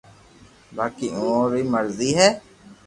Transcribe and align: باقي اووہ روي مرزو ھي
باقي 0.75 1.07
اووہ 1.17 1.49
روي 1.51 1.63
مرزو 1.73 2.09
ھي 2.17 2.27